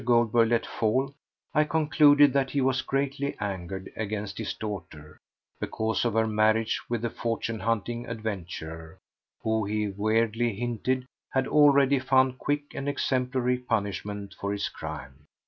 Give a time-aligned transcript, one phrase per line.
[0.03, 1.13] Goldberg let fall
[1.53, 5.19] I concluded that he was greatly angered against his daughter
[5.59, 8.97] because of her marriage with a fortune hunting adventurer,
[9.43, 15.27] who, he weirdly hinted, had already found quick and exemplary punishment for his crime.